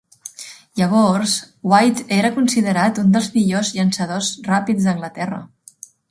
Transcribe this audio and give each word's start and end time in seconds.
Llavors, 0.79 1.33
White 1.73 2.05
era 2.15 2.31
considerat 2.37 3.01
un 3.01 3.11
dels 3.15 3.27
millors 3.35 3.69
llançadors 3.75 4.31
ràpids 4.47 4.89
d'Anglaterra. 4.89 5.39